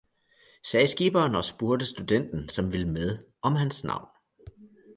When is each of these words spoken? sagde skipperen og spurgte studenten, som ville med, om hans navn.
sagde 0.63 0.87
skipperen 0.87 1.35
og 1.35 1.43
spurgte 1.43 1.85
studenten, 1.85 2.49
som 2.49 2.71
ville 2.71 2.87
med, 2.89 3.17
om 3.41 3.55
hans 3.55 3.83
navn. 3.83 4.09